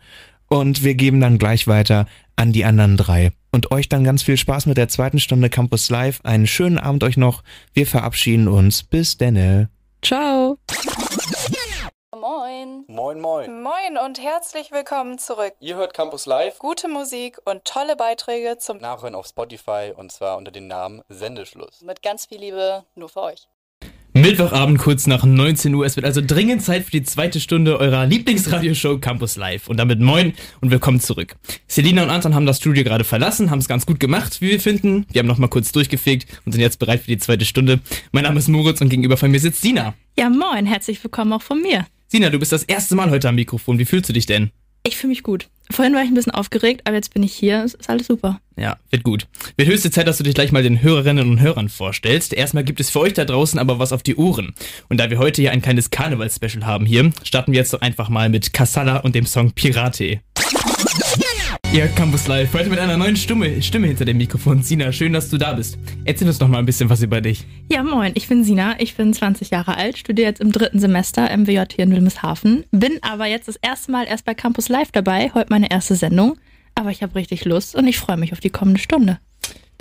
[0.53, 3.31] Und wir geben dann gleich weiter an die anderen drei.
[3.53, 6.19] Und euch dann ganz viel Spaß mit der zweiten Stunde Campus Live.
[6.25, 7.41] Einen schönen Abend euch noch.
[7.73, 8.83] Wir verabschieden uns.
[8.83, 9.69] Bis denne.
[10.01, 10.57] Ciao.
[12.13, 12.83] Moin.
[12.87, 13.63] Moin, moin.
[13.63, 15.53] Moin und herzlich willkommen zurück.
[15.61, 16.59] Ihr hört Campus Live.
[16.59, 21.81] Gute Musik und tolle Beiträge zum Nachhören auf Spotify und zwar unter dem Namen Sendeschluss.
[21.81, 23.47] mit ganz viel Liebe nur für euch.
[24.13, 25.85] Mittwochabend kurz nach 19 Uhr.
[25.85, 29.69] Es wird also dringend Zeit für die zweite Stunde eurer Lieblingsradioshow Campus Live.
[29.69, 31.37] Und damit moin und willkommen zurück.
[31.65, 34.59] Selina und Anton haben das Studio gerade verlassen, haben es ganz gut gemacht, wie wir
[34.59, 35.05] finden.
[35.13, 37.79] Wir haben nochmal kurz durchgefegt und sind jetzt bereit für die zweite Stunde.
[38.11, 39.93] Mein Name ist Moritz und gegenüber von mir sitzt Sina.
[40.19, 41.87] Ja, moin, herzlich willkommen auch von mir.
[42.09, 43.79] Sina, du bist das erste Mal heute am Mikrofon.
[43.79, 44.51] Wie fühlst du dich denn?
[44.83, 45.47] Ich fühle mich gut.
[45.69, 47.63] Vorhin war ich ein bisschen aufgeregt, aber jetzt bin ich hier.
[47.63, 48.39] Es ist alles super.
[48.57, 49.27] Ja, wird gut.
[49.55, 52.33] Wird höchste Zeit, dass du dich gleich mal den Hörerinnen und Hörern vorstellst.
[52.33, 54.53] Erstmal gibt es für euch da draußen aber was auf die Ohren.
[54.89, 58.09] Und da wir heute hier ein kleines Karneval-Special haben hier, starten wir jetzt doch einfach
[58.09, 60.19] mal mit Kassala und dem Song Pirate.
[61.73, 64.61] Ja, Campus Live, heute mit einer neuen Stimme, Stimme hinter dem Mikrofon.
[64.61, 65.77] Sina, schön, dass du da bist.
[66.03, 67.45] Erzähl uns noch mal ein bisschen was über dich.
[67.71, 71.29] Ja, moin, ich bin Sina, ich bin 20 Jahre alt, studiere jetzt im dritten Semester
[71.37, 75.31] MWJ hier in Wilhelmshaven, bin aber jetzt das erste Mal erst bei Campus Live dabei,
[75.33, 76.37] heute meine erste Sendung.
[76.75, 79.19] Aber ich habe richtig Lust und ich freue mich auf die kommende Stunde.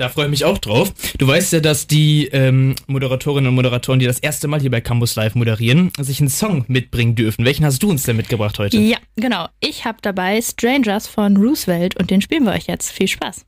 [0.00, 0.94] Da freue ich mich auch drauf.
[1.18, 4.80] Du weißt ja, dass die ähm, Moderatorinnen und Moderatoren, die das erste Mal hier bei
[4.80, 7.44] Campus Live moderieren, sich einen Song mitbringen dürfen.
[7.44, 8.78] Welchen hast du uns denn mitgebracht heute?
[8.78, 9.48] Ja, genau.
[9.60, 12.92] Ich habe dabei Strangers von Roosevelt und den spielen wir euch jetzt.
[12.92, 13.44] Viel Spaß.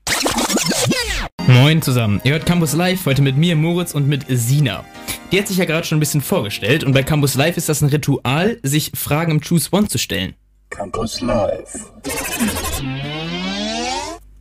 [1.47, 2.21] Moin zusammen.
[2.23, 4.85] Ihr hört Campus Live heute mit mir, Moritz und mit Sina.
[5.33, 7.81] Die hat sich ja gerade schon ein bisschen vorgestellt und bei Campus Live ist das
[7.81, 10.35] ein Ritual, sich Fragen im Choose One zu stellen.
[10.69, 11.93] Campus Live.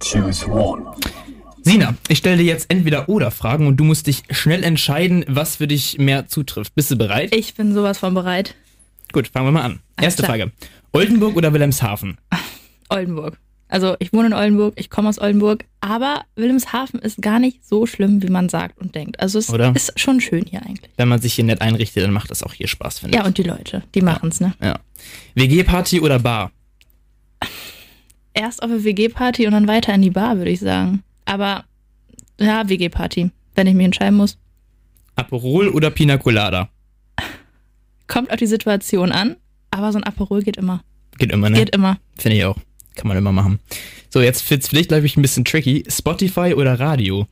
[0.01, 0.93] Choose one.
[1.63, 5.57] Sina, ich stelle dir jetzt entweder oder Fragen und du musst dich schnell entscheiden, was
[5.57, 6.73] für dich mehr zutrifft.
[6.75, 7.35] Bist du bereit?
[7.35, 8.55] Ich bin sowas von bereit.
[9.13, 9.79] Gut, fangen wir mal an.
[9.95, 10.37] Alles Erste klar.
[10.37, 10.51] Frage.
[10.93, 12.17] Oldenburg oder Wilhelmshaven?
[12.89, 13.37] Oldenburg.
[13.67, 17.85] Also ich wohne in Oldenburg, ich komme aus Oldenburg, aber Wilhelmshaven ist gar nicht so
[17.85, 19.19] schlimm, wie man sagt und denkt.
[19.21, 19.73] Also es Oder?
[19.73, 20.91] ist schon schön hier eigentlich.
[20.97, 23.27] Wenn man sich hier nett einrichtet, dann macht das auch hier Spaß, finde Ja, ich.
[23.27, 24.53] und die Leute, die machen's, ne?
[24.61, 24.77] Ja.
[25.35, 26.51] WG-Party oder Bar?
[28.33, 31.03] Erst auf eine WG-Party und dann weiter in die Bar, würde ich sagen.
[31.25, 31.65] Aber
[32.39, 34.37] ja, WG-Party, wenn ich mich entscheiden muss.
[35.15, 36.69] Aperol oder Pina Colada?
[38.07, 39.35] Kommt auf die Situation an.
[39.71, 40.83] aber so ein Aperol geht immer.
[41.17, 41.57] Geht immer, ne?
[41.57, 41.97] Geht immer.
[42.17, 42.57] Finde ich auch.
[42.95, 43.59] Kann man immer machen.
[44.09, 45.85] So, jetzt wird's vielleicht, glaube ich, ein bisschen tricky.
[45.87, 47.27] Spotify oder Radio?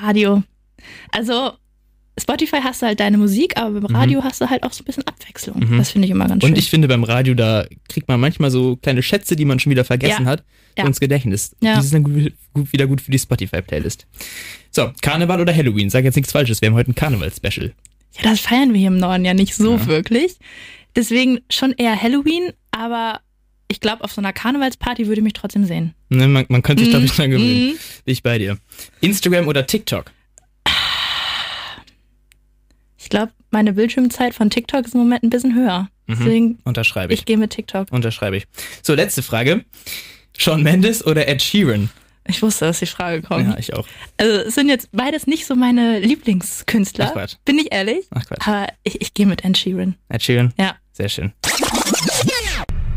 [0.00, 0.42] Radio.
[1.12, 1.52] Also,
[2.20, 4.86] Spotify hast du halt deine Musik, aber beim Radio hast du halt auch so ein
[4.86, 5.58] bisschen Abwechslung.
[5.60, 5.78] Mhm.
[5.78, 6.52] Das finde ich immer ganz schön.
[6.52, 9.70] Und ich finde, beim Radio, da kriegt man manchmal so kleine Schätze, die man schon
[9.70, 10.30] wieder vergessen Ja.
[10.30, 10.44] hat,
[10.76, 10.86] Ja.
[10.86, 11.54] ins Gedächtnis.
[11.60, 11.76] Ja.
[11.76, 14.06] Die sind dann gut, gut, wieder gut für die Spotify-Playlist.
[14.70, 15.90] So, Karneval oder Halloween?
[15.90, 17.72] Sag jetzt nichts Falsches, wir haben heute ein Karneval-Special.
[18.16, 19.86] Ja, das feiern wir hier im Norden ja nicht so Ja.
[19.86, 20.36] wirklich.
[20.96, 23.20] Deswegen schon eher Halloween, aber
[23.70, 25.94] ich glaube, auf so einer Karnevalsparty würde ich mich trotzdem sehen.
[26.08, 26.92] Ne, man, man könnte sich, Mhm.
[26.92, 27.66] glaube ich, dran gewöhnen.
[27.66, 27.78] Mhm.
[28.04, 28.56] Bin ich bei dir.
[29.00, 30.10] Instagram oder TikTok?
[33.08, 35.88] Ich glaube, meine Bildschirmzeit von TikTok ist im Moment ein bisschen höher.
[36.08, 36.14] Mhm.
[36.18, 37.20] Deswegen, Unterschreibe ich.
[37.20, 37.90] ich gehe mit TikTok.
[37.90, 38.44] Unterschreibe ich.
[38.82, 39.64] So, letzte Frage.
[40.36, 41.88] Shawn Mendes oder Ed Sheeran?
[42.26, 43.48] Ich wusste, dass die Frage kommt.
[43.48, 43.86] Ja, ich auch.
[44.18, 47.36] Also es sind jetzt beides nicht so meine Lieblingskünstler, Ach, Quatsch.
[47.46, 48.04] bin ich ehrlich.
[48.10, 48.46] Ach Quatsch.
[48.46, 49.94] Aber ich, ich gehe mit Ed Sheeran.
[50.10, 50.52] Ed Sheeran?
[50.58, 50.76] Ja.
[50.92, 51.32] Sehr schön.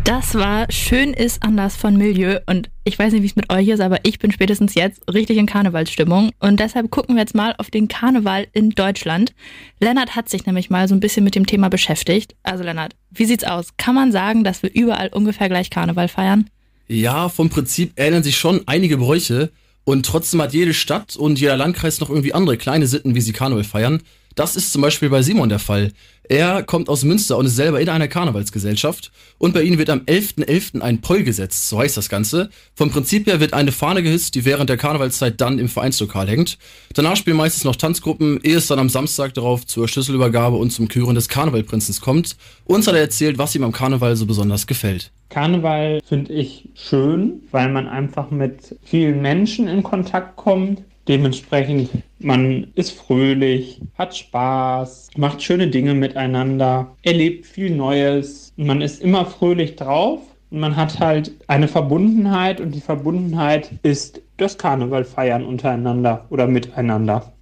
[0.04, 3.68] Das war Schön ist anders von Milieu und ich weiß nicht, wie es mit euch
[3.68, 7.54] ist, aber ich bin spätestens jetzt richtig in Karnevalsstimmung und deshalb gucken wir jetzt mal
[7.60, 9.34] auf den Karneval in Deutschland.
[9.80, 12.36] Lennart hat sich nämlich mal so ein bisschen mit dem Thema beschäftigt.
[12.42, 13.70] Also Lennart, wie sieht's aus?
[13.78, 16.50] Kann man sagen, dass wir überall ungefähr gleich Karneval feiern?
[16.88, 19.52] Ja, vom Prinzip ähneln sich schon einige Bräuche
[19.84, 23.34] und trotzdem hat jede Stadt und jeder Landkreis noch irgendwie andere kleine Sitten, wie sie
[23.34, 24.02] Karneval feiern.
[24.36, 25.92] Das ist zum Beispiel bei Simon der Fall.
[26.32, 30.00] Er kommt aus Münster und ist selber in einer Karnevalsgesellschaft und bei ihnen wird am
[30.02, 30.80] 11.11.
[30.80, 32.50] ein Poll gesetzt, so heißt das Ganze.
[32.74, 36.58] Vom Prinzip her wird eine Fahne gehisst, die während der Karnevalszeit dann im Vereinslokal hängt.
[36.94, 40.88] Danach spielen meistens noch Tanzgruppen, ehe es dann am Samstag darauf zur Schlüsselübergabe und zum
[40.88, 42.38] Küren des Karnevalprinzens kommt.
[42.64, 45.12] Uns hat er erzählt, was ihm am Karneval so besonders gefällt.
[45.28, 50.84] Karneval finde ich schön, weil man einfach mit vielen Menschen in Kontakt kommt.
[51.08, 58.54] Dementsprechend, man ist fröhlich, hat Spaß, macht schöne Dinge miteinander, erlebt viel Neues.
[58.56, 60.20] Man ist immer fröhlich drauf
[60.52, 66.46] und man hat halt eine Verbundenheit und die Verbundenheit ist das Karneval feiern untereinander oder
[66.46, 67.34] miteinander.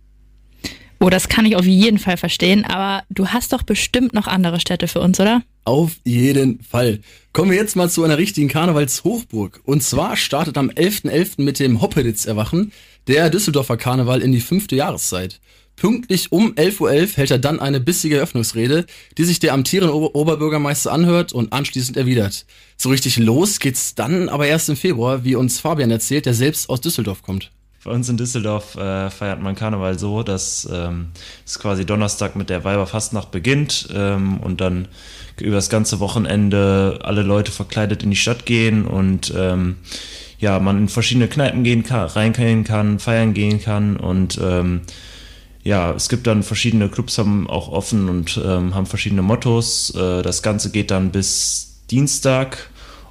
[1.02, 4.60] Oh, das kann ich auf jeden Fall verstehen, aber du hast doch bestimmt noch andere
[4.60, 5.44] Städte für uns, oder?
[5.64, 7.00] Auf jeden Fall.
[7.32, 9.62] Kommen wir jetzt mal zu einer richtigen Karnevalshochburg.
[9.64, 11.42] Und zwar startet am 11.11.
[11.42, 12.74] mit dem Hoppeditz-Erwachen
[13.08, 15.40] der Düsseldorfer Karneval in die fünfte Jahreszeit.
[15.78, 18.86] Pünktlich um 11.11 Uhr hält er dann eine bissige Eröffnungsrede,
[19.18, 22.46] die sich der amtierende Ober Oberbürgermeister anhört und anschließend erwidert.
[22.76, 26.70] So richtig los geht's dann aber erst im Februar, wie uns Fabian erzählt, der selbst
[26.70, 27.52] aus Düsseldorf kommt.
[27.84, 31.08] Bei uns in Düsseldorf äh, feiert man Karneval so, dass ähm,
[31.46, 34.90] es quasi Donnerstag mit der Weiberfastnacht beginnt ähm, und dann
[35.40, 39.78] über das ganze Wochenende alle Leute verkleidet in die Stadt gehen und ähm,
[40.40, 44.82] ja, man in verschiedene Kneipen gehen kann, reingehen kann, feiern gehen kann und ähm,
[45.64, 49.94] ja, es gibt dann verschiedene Clubs haben auch offen und ähm, haben verschiedene Mottos.
[49.96, 52.70] Äh, das Ganze geht dann bis Dienstag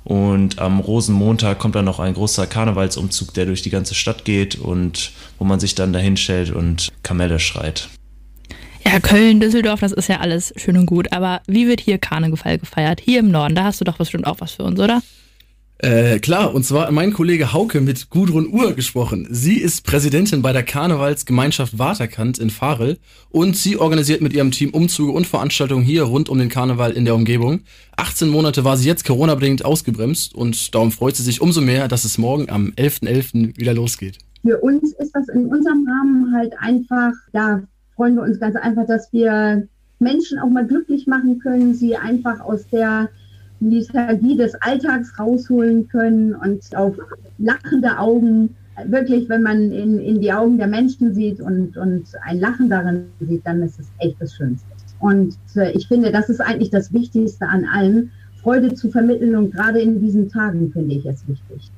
[0.08, 4.56] und am Rosenmontag kommt dann noch ein großer Karnevalsumzug, der durch die ganze Stadt geht
[4.56, 7.90] und wo man sich dann dahin stellt und Kamelle schreit.
[8.86, 12.56] Ja, Köln, Düsseldorf, das ist ja alles schön und gut, aber wie wird hier Karneval
[12.56, 13.02] gefeiert?
[13.04, 15.02] Hier im Norden, da hast du doch bestimmt auch was für uns, oder?
[15.80, 19.28] Äh, klar, und zwar mein Kollege Hauke mit Gudrun Uhr gesprochen.
[19.30, 22.98] Sie ist Präsidentin bei der Karnevalsgemeinschaft Waterkant in Farel
[23.30, 27.04] und sie organisiert mit ihrem Team Umzüge und Veranstaltungen hier rund um den Karneval in
[27.04, 27.60] der Umgebung.
[27.96, 32.04] 18 Monate war sie jetzt Corona-bedingt ausgebremst und darum freut sie sich umso mehr, dass
[32.04, 33.56] es morgen am 11.11.
[33.56, 34.18] wieder losgeht.
[34.42, 37.62] Für uns ist das in unserem Rahmen halt einfach, da
[37.94, 39.68] freuen wir uns ganz einfach, dass wir
[40.00, 43.10] Menschen auch mal glücklich machen können, sie einfach aus der
[43.60, 46.94] Lethargie des Alltags rausholen können und auf
[47.38, 48.54] lachende Augen,
[48.86, 53.06] wirklich, wenn man in, in die Augen der Menschen sieht und, und ein Lachen darin
[53.20, 54.66] sieht, dann ist es echt das Schönste.
[55.00, 58.10] Und äh, ich finde, das ist eigentlich das Wichtigste an allem,
[58.42, 61.70] Freude zu vermitteln und gerade in diesen Tagen finde ich es wichtig.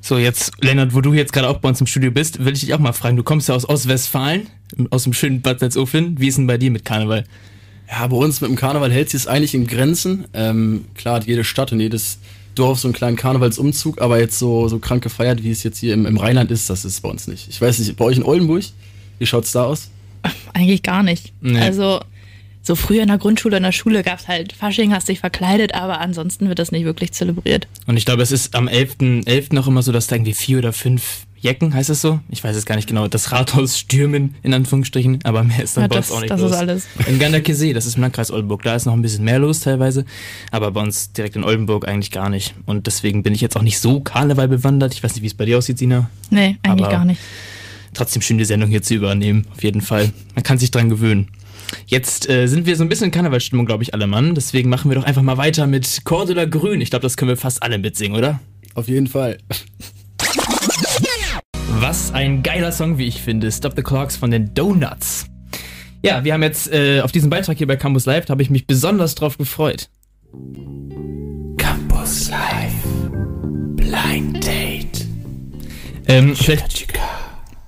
[0.00, 2.60] So, jetzt, Lennart, wo du jetzt gerade auch bei uns im Studio bist, will ich
[2.60, 3.16] dich auch mal fragen.
[3.16, 4.48] Du kommst ja aus Ostwestfalen,
[4.90, 6.20] aus dem schönen Bad Salzuflen.
[6.20, 7.24] Wie ist denn bei dir mit Karneval?
[7.90, 10.26] Ja, bei uns mit dem Karneval hält sich es eigentlich in Grenzen.
[10.32, 12.18] Ähm, klar hat jede Stadt und jedes
[12.54, 15.94] Dorf so einen kleinen Karnevalsumzug, aber jetzt so, so krank gefeiert, wie es jetzt hier
[15.94, 17.48] im, im Rheinland ist, das ist bei uns nicht.
[17.48, 18.64] Ich weiß nicht, bei euch in Oldenburg,
[19.18, 19.90] wie schaut's da aus?
[20.52, 21.32] Eigentlich gar nicht.
[21.40, 21.58] Nee.
[21.58, 22.00] Also,
[22.62, 25.74] so früher in der Grundschule, in der Schule gab es halt Fasching, hast dich verkleidet,
[25.74, 27.68] aber ansonsten wird das nicht wirklich zelebriert.
[27.86, 29.26] Und ich glaube, es ist am 11.11.
[29.26, 29.54] .11.
[29.54, 32.20] noch immer so, dass da irgendwie vier oder fünf Jecken, heißt es so?
[32.30, 33.06] Ich weiß es gar nicht genau.
[33.06, 36.30] Das Rathaus stürmen, in Anführungsstrichen, aber mehr ist dann Ja, bei das- uns auch nicht
[36.30, 36.50] das los.
[36.52, 36.86] ist alles.
[37.06, 40.06] In Ganderkesee, das ist im Landkreis Oldenburg, da ist noch ein bisschen mehr los teilweise,
[40.50, 42.54] aber bei uns direkt in Oldenburg eigentlich gar nicht.
[42.64, 44.94] Und deswegen bin ich jetzt auch nicht so Karneval bewandert.
[44.94, 46.08] Ich weiß nicht, wie es bei dir aussieht, Sina.
[46.30, 47.20] Nee, eigentlich Aber gar nicht.
[47.92, 50.10] Trotzdem schön die Sendung hier zu übernehmen, auf jeden Fall.
[50.34, 51.28] Man kann sich dran gewöhnen.
[51.86, 54.34] Jetzt äh, sind wir so ein bisschen in Karnevalstimmung, glaube ich, alle Mann.
[54.34, 56.80] Deswegen machen wir doch einfach mal weiter mit Cordula Grün.
[56.80, 58.40] Ich glaube, das können wir fast alle mitsingen, oder?
[58.74, 59.38] Auf jeden Fall.
[61.80, 63.50] Was ein geiler Song, wie ich finde.
[63.50, 65.26] Stop the Clocks von den Donuts.
[66.02, 68.50] Ja, wir haben jetzt äh, auf diesen Beitrag hier bei Campus Live, da habe ich
[68.50, 69.88] mich besonders drauf gefreut.
[71.56, 72.74] Campus Live
[73.76, 75.06] Blind Date.
[76.06, 76.92] Ähm, vielleicht,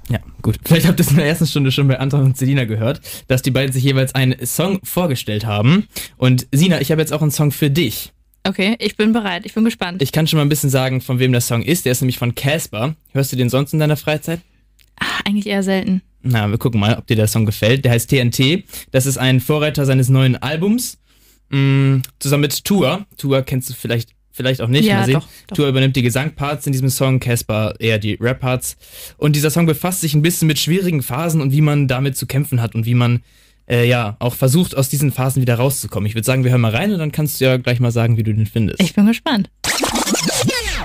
[0.08, 0.56] ja, gut.
[0.64, 3.42] Vielleicht habt ihr es in der ersten Stunde schon bei Anton und Selina gehört, dass
[3.42, 5.88] die beiden sich jeweils einen Song vorgestellt haben.
[6.16, 8.12] Und Sina, ich habe jetzt auch einen Song für dich.
[8.46, 10.00] Okay, ich bin bereit, ich bin gespannt.
[10.00, 11.84] Ich kann schon mal ein bisschen sagen, von wem der Song ist.
[11.84, 12.94] Der ist nämlich von Casper.
[13.12, 14.40] Hörst du den sonst in deiner Freizeit?
[15.00, 16.02] Ach, eigentlich eher selten.
[16.22, 17.84] Na, wir gucken mal, ob dir der Song gefällt.
[17.84, 18.64] Der heißt TNT.
[18.92, 20.98] Das ist ein Vorreiter seines neuen Albums.
[21.50, 23.04] Mm, zusammen mit Tour.
[23.16, 24.84] Tour kennst du vielleicht, vielleicht auch nicht.
[24.84, 25.14] Ja, mal sehen.
[25.14, 25.56] doch, doch.
[25.56, 28.76] Tour übernimmt die Gesangparts in diesem Song, Casper eher die Rap-Parts.
[29.16, 32.26] Und dieser Song befasst sich ein bisschen mit schwierigen Phasen und wie man damit zu
[32.26, 33.22] kämpfen hat und wie man
[33.68, 36.06] äh, ja auch versucht, aus diesen Phasen wieder rauszukommen.
[36.06, 38.16] Ich würde sagen, wir hören mal rein und dann kannst du ja gleich mal sagen,
[38.16, 38.80] wie du den findest.
[38.80, 39.50] Ich bin gespannt.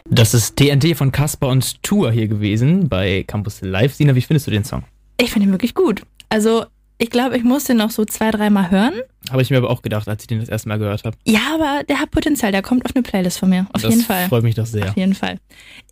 [0.10, 3.94] Das ist TNT von Casper und Tour hier gewesen bei Campus Live.
[3.94, 4.84] Sina, wie findest du den Song?
[5.20, 6.02] Ich finde ihn wirklich gut.
[6.30, 6.65] Also,
[6.98, 8.94] ich glaube, ich muss den noch so zwei, dreimal hören.
[9.30, 11.17] Habe ich mir aber auch gedacht, als ich den das erste Mal gehört habe.
[11.26, 13.67] Ja, aber der hat Potenzial, der kommt auf eine Playlist von mir.
[13.74, 14.28] Auf Das jeden Fall.
[14.28, 14.89] freut mich doch sehr.
[14.89, 15.38] Auf jeden Fall.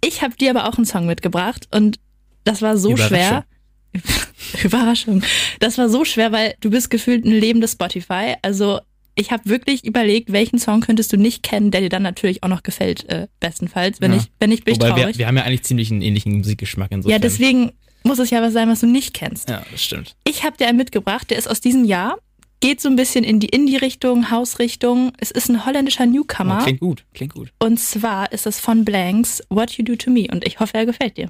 [0.04, 2.00] Ich habe dir aber auch einen Song mitgebracht und
[2.44, 3.46] das war so schwer.
[4.64, 5.22] Überraschung.
[5.60, 8.36] Das war so schwer, weil du bist gefühlt ein lebendes Spotify.
[8.42, 8.80] Also
[9.16, 12.48] ich habe wirklich überlegt, welchen Song könntest du nicht kennen, der dir dann natürlich auch
[12.48, 14.00] noch gefällt, äh, bestenfalls.
[14.02, 14.18] Wenn Ja.
[14.20, 15.18] ich, wenn ich bin Wobei wir, traurig.
[15.18, 17.12] wir haben ja eigentlich ziemlich einen ähnlichen Musikgeschmack insofern.
[17.12, 17.72] ja, deswegen
[18.04, 19.50] muss es ja was sein, was du nicht kennst.
[19.50, 20.16] Ja, das stimmt.
[20.26, 22.18] Ich habe dir einen mitgebracht, der ist aus diesem Jahr,
[22.62, 25.12] geht so ein bisschen in die Indie-Richtung, Haus-Richtung.
[25.20, 26.60] Es ist ein holländischer Newcomer.
[26.62, 27.52] Oh, klingt gut, klingt gut.
[27.60, 30.86] Und zwar ist es von Blanks What You Do To Me und ich hoffe, er
[30.86, 31.30] gefällt dir.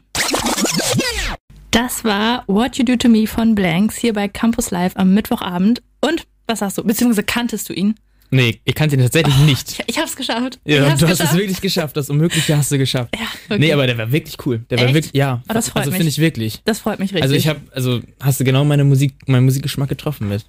[1.72, 5.84] Das war What You Do To Me von Blanks hier bei Campus Live am Mittwochabend.
[6.02, 6.84] Und was sagst du?
[6.84, 7.96] Beziehungsweise kanntest du ihn?
[8.32, 9.80] Nee, ich kannte ihn tatsächlich nicht.
[9.80, 10.60] Ich, ich hab's geschafft.
[10.66, 11.38] Ja, hab's du hast es geschafft.
[11.38, 11.98] wirklich geschafft.
[11.98, 13.16] Das Unmögliche hast du geschafft.
[13.16, 13.60] Ja, okay.
[13.60, 14.66] Nee, aber der war wirklich cool.
[14.70, 14.94] Der war Echt?
[14.96, 15.44] wirklich, ja.
[15.48, 15.98] Oh, das freut also mich.
[15.98, 16.62] finde ich wirklich.
[16.66, 17.24] Das freut mich richtig.
[17.24, 20.46] Also ich habe, also hast du genau meine Musik, meinen Musikgeschmack getroffen mit.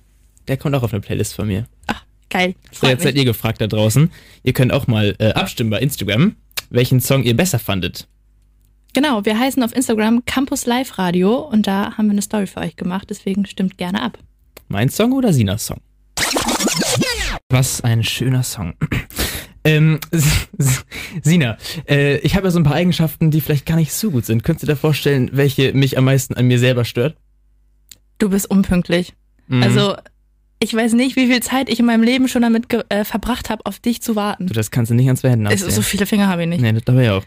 [0.49, 1.67] Der kommt auch auf eine Playlist von mir.
[2.31, 2.55] Geil.
[2.73, 3.23] So, jetzt seid mich.
[3.23, 4.11] ihr gefragt da draußen.
[4.43, 6.37] Ihr könnt auch mal äh, abstimmen bei Instagram,
[6.71, 8.07] welchen Song ihr besser fandet.
[8.93, 12.61] Genau, wir heißen auf Instagram Campus Live Radio und da haben wir eine Story für
[12.61, 14.19] euch gemacht, deswegen stimmt gerne ab.
[14.69, 15.81] Mein Song oder Sinas Song?
[17.49, 18.75] Was ein schöner Song.
[19.63, 20.01] Ähm,
[21.23, 24.25] Sina, äh, ich habe ja so ein paar Eigenschaften, die vielleicht gar nicht so gut
[24.25, 24.43] sind.
[24.43, 27.15] Könntest du dir vorstellen, welche mich am meisten an mir selber stört?
[28.17, 29.13] Du bist unpünktlich.
[29.49, 29.63] Mhm.
[29.63, 29.97] Also,
[30.61, 33.67] ich weiß nicht, wie viel Zeit ich in meinem Leben schon damit äh, verbracht habe,
[33.67, 34.47] auf dich zu warten.
[34.47, 36.63] Du, das kannst du nicht ans Verhältnis Es, so viele Finger habe ich nicht.
[36.63, 37.25] Nee, das dabei ja auch.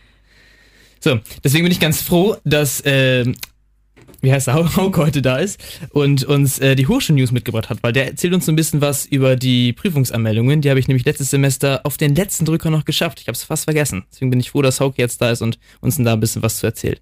[1.04, 3.36] So, deswegen bin ich ganz froh, dass, ähm,
[4.22, 7.80] wie heißt der, Hau- Hauke heute da ist und uns äh, die Hochschulnews mitgebracht hat,
[7.84, 10.62] weil der erzählt uns so ein bisschen was über die Prüfungsanmeldungen.
[10.62, 13.20] Die habe ich nämlich letztes Semester auf den letzten Drücker noch geschafft.
[13.20, 14.06] Ich habe es fast vergessen.
[14.14, 16.56] Deswegen bin ich froh, dass Hauke jetzt da ist und uns da ein bisschen was
[16.60, 17.02] zu erzählt.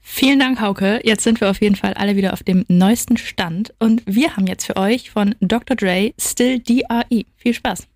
[0.00, 1.00] Vielen Dank, Hauke.
[1.02, 4.46] Jetzt sind wir auf jeden Fall alle wieder auf dem neuesten Stand und wir haben
[4.46, 5.76] jetzt für euch von Dr.
[5.76, 7.24] Dre Still DRE.
[7.36, 7.88] Viel Spaß.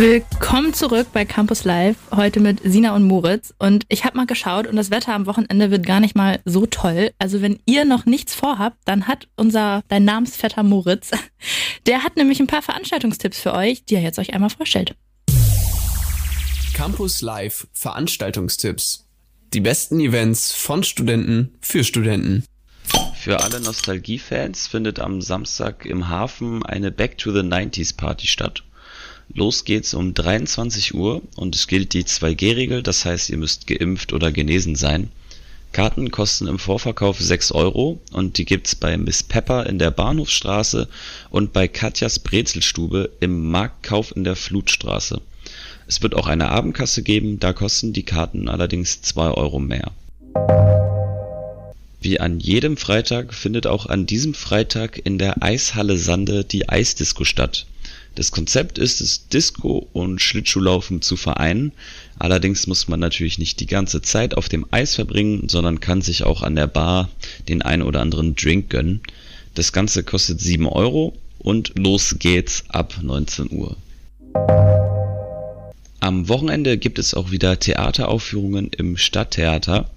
[0.00, 3.52] Willkommen zurück bei Campus Live, heute mit Sina und Moritz.
[3.58, 6.64] Und ich habe mal geschaut und das Wetter am Wochenende wird gar nicht mal so
[6.64, 7.10] toll.
[7.18, 11.10] Also wenn ihr noch nichts vorhabt, dann hat unser, dein Namensvetter Moritz,
[11.86, 14.94] der hat nämlich ein paar Veranstaltungstipps für euch, die er jetzt euch einmal vorstellt.
[16.72, 19.06] Campus Live Veranstaltungstipps.
[19.52, 22.46] Die besten Events von Studenten für Studenten.
[23.18, 28.62] Für alle Nostalgie-Fans findet am Samstag im Hafen eine Back to the 90s Party statt.
[29.32, 34.12] Los geht's um 23 Uhr und es gilt die 2G-Regel, das heißt, ihr müsst geimpft
[34.12, 35.10] oder genesen sein.
[35.72, 40.88] Karten kosten im Vorverkauf 6 Euro und die gibt's bei Miss Pepper in der Bahnhofsstraße
[41.30, 45.20] und bei Katjas Brezelstube im Marktkauf in der Flutstraße.
[45.86, 49.92] Es wird auch eine Abendkasse geben, da kosten die Karten allerdings 2 Euro mehr.
[52.00, 57.24] Wie an jedem Freitag findet auch an diesem Freitag in der Eishalle Sande die Eisdisco
[57.24, 57.66] statt.
[58.14, 61.72] Das Konzept ist es, Disco und Schlittschuhlaufen zu vereinen.
[62.18, 66.24] Allerdings muss man natürlich nicht die ganze Zeit auf dem Eis verbringen, sondern kann sich
[66.24, 67.08] auch an der Bar
[67.48, 69.00] den ein oder anderen Drink gönnen.
[69.54, 73.76] Das Ganze kostet 7 Euro und los geht's ab 19 Uhr.
[76.00, 79.90] Am Wochenende gibt es auch wieder Theateraufführungen im Stadttheater.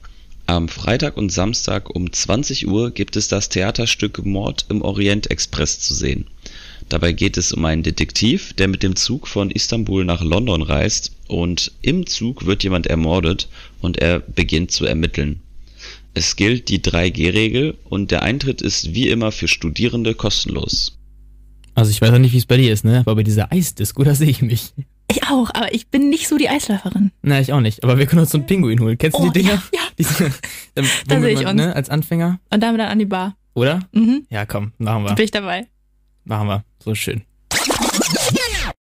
[0.46, 5.80] Am Freitag und Samstag um 20 Uhr gibt es das Theaterstück Mord im Orient Express
[5.80, 6.28] zu sehen.
[6.90, 11.12] Dabei geht es um einen Detektiv, der mit dem Zug von Istanbul nach London reist
[11.28, 13.50] und im Zug wird jemand ermordet
[13.82, 15.40] und er beginnt zu ermitteln.
[16.14, 20.98] Es gilt die 3G-Regel und der Eintritt ist wie immer für Studierende kostenlos.
[21.76, 23.00] Also ich weiß auch nicht, wie es bei dir ist, ne?
[23.00, 24.74] Aber bei dieser Eisdisco, da sehe ich mich.
[25.10, 27.12] Ich auch, aber ich bin nicht so die Eisläuferin.
[27.24, 27.84] Na, ich auch nicht.
[27.84, 28.98] Aber wir können uns so einen Pinguin holen.
[28.98, 29.54] Kennst du Oh, die Dinger?
[29.74, 29.82] ja, ja.
[29.98, 30.32] Diese,
[31.08, 31.66] Da sehe ich man, uns.
[31.66, 33.36] Ne, als Anfänger, Und damit dann an die Bar.
[33.56, 33.80] oder?
[33.92, 34.28] Mhm.
[34.30, 35.16] Ja, komm, machen wir.
[35.16, 35.66] Bin ich dabei.
[36.26, 36.64] Machen wir.
[36.80, 37.24] So schön.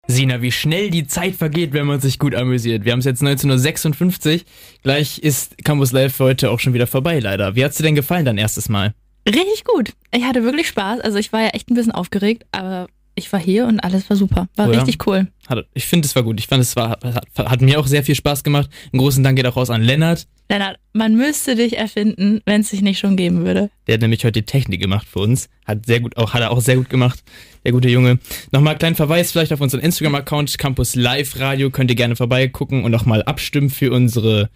[0.07, 2.85] Sina, wie schnell die Zeit vergeht, wenn man sich gut amüsiert.
[2.85, 4.45] Wir haben es jetzt 19.56 Uhr.
[4.83, 7.55] Gleich ist Campus Live heute auch schon wieder vorbei, leider.
[7.55, 8.93] Wie hat's dir denn gefallen, dein erstes Mal?
[9.27, 9.93] Richtig gut.
[10.11, 10.99] Ich hatte wirklich Spaß.
[10.99, 14.17] Also ich war ja echt ein bisschen aufgeregt, aber ich war hier und alles war
[14.17, 14.47] super.
[14.55, 14.79] War Oder?
[14.79, 15.27] richtig cool.
[15.47, 16.39] Hat, ich finde, es war gut.
[16.39, 18.69] Ich fand, es war, hat, hat mir auch sehr viel Spaß gemacht.
[18.91, 20.27] Einen großen Dank geht auch raus an Lennart.
[20.49, 23.69] Lennart, man müsste dich erfinden, wenn es dich nicht schon geben würde.
[23.87, 25.49] Der hat nämlich heute die Technik gemacht für uns.
[25.65, 27.23] Hat sehr gut, auch, hat er auch sehr gut gemacht.
[27.63, 28.19] Der gute Junge.
[28.51, 31.69] Nochmal kleinen Verweis vielleicht auf unseren Instagram-Account Campus Live Radio.
[31.69, 34.49] Könnt ihr gerne vorbeigucken und auch mal abstimmen für unsere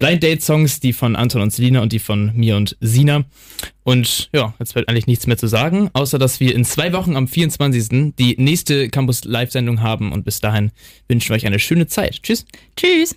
[0.00, 3.26] Blind Date Songs, die von Anton und Selina und die von mir und Sina.
[3.82, 7.16] Und ja, jetzt bleibt eigentlich nichts mehr zu sagen, außer dass wir in zwei Wochen
[7.16, 8.14] am 24.
[8.18, 10.72] die nächste Campus Live Sendung haben und bis dahin
[11.06, 12.22] wünschen wir euch eine schöne Zeit.
[12.22, 12.46] Tschüss.
[12.76, 13.14] Tschüss.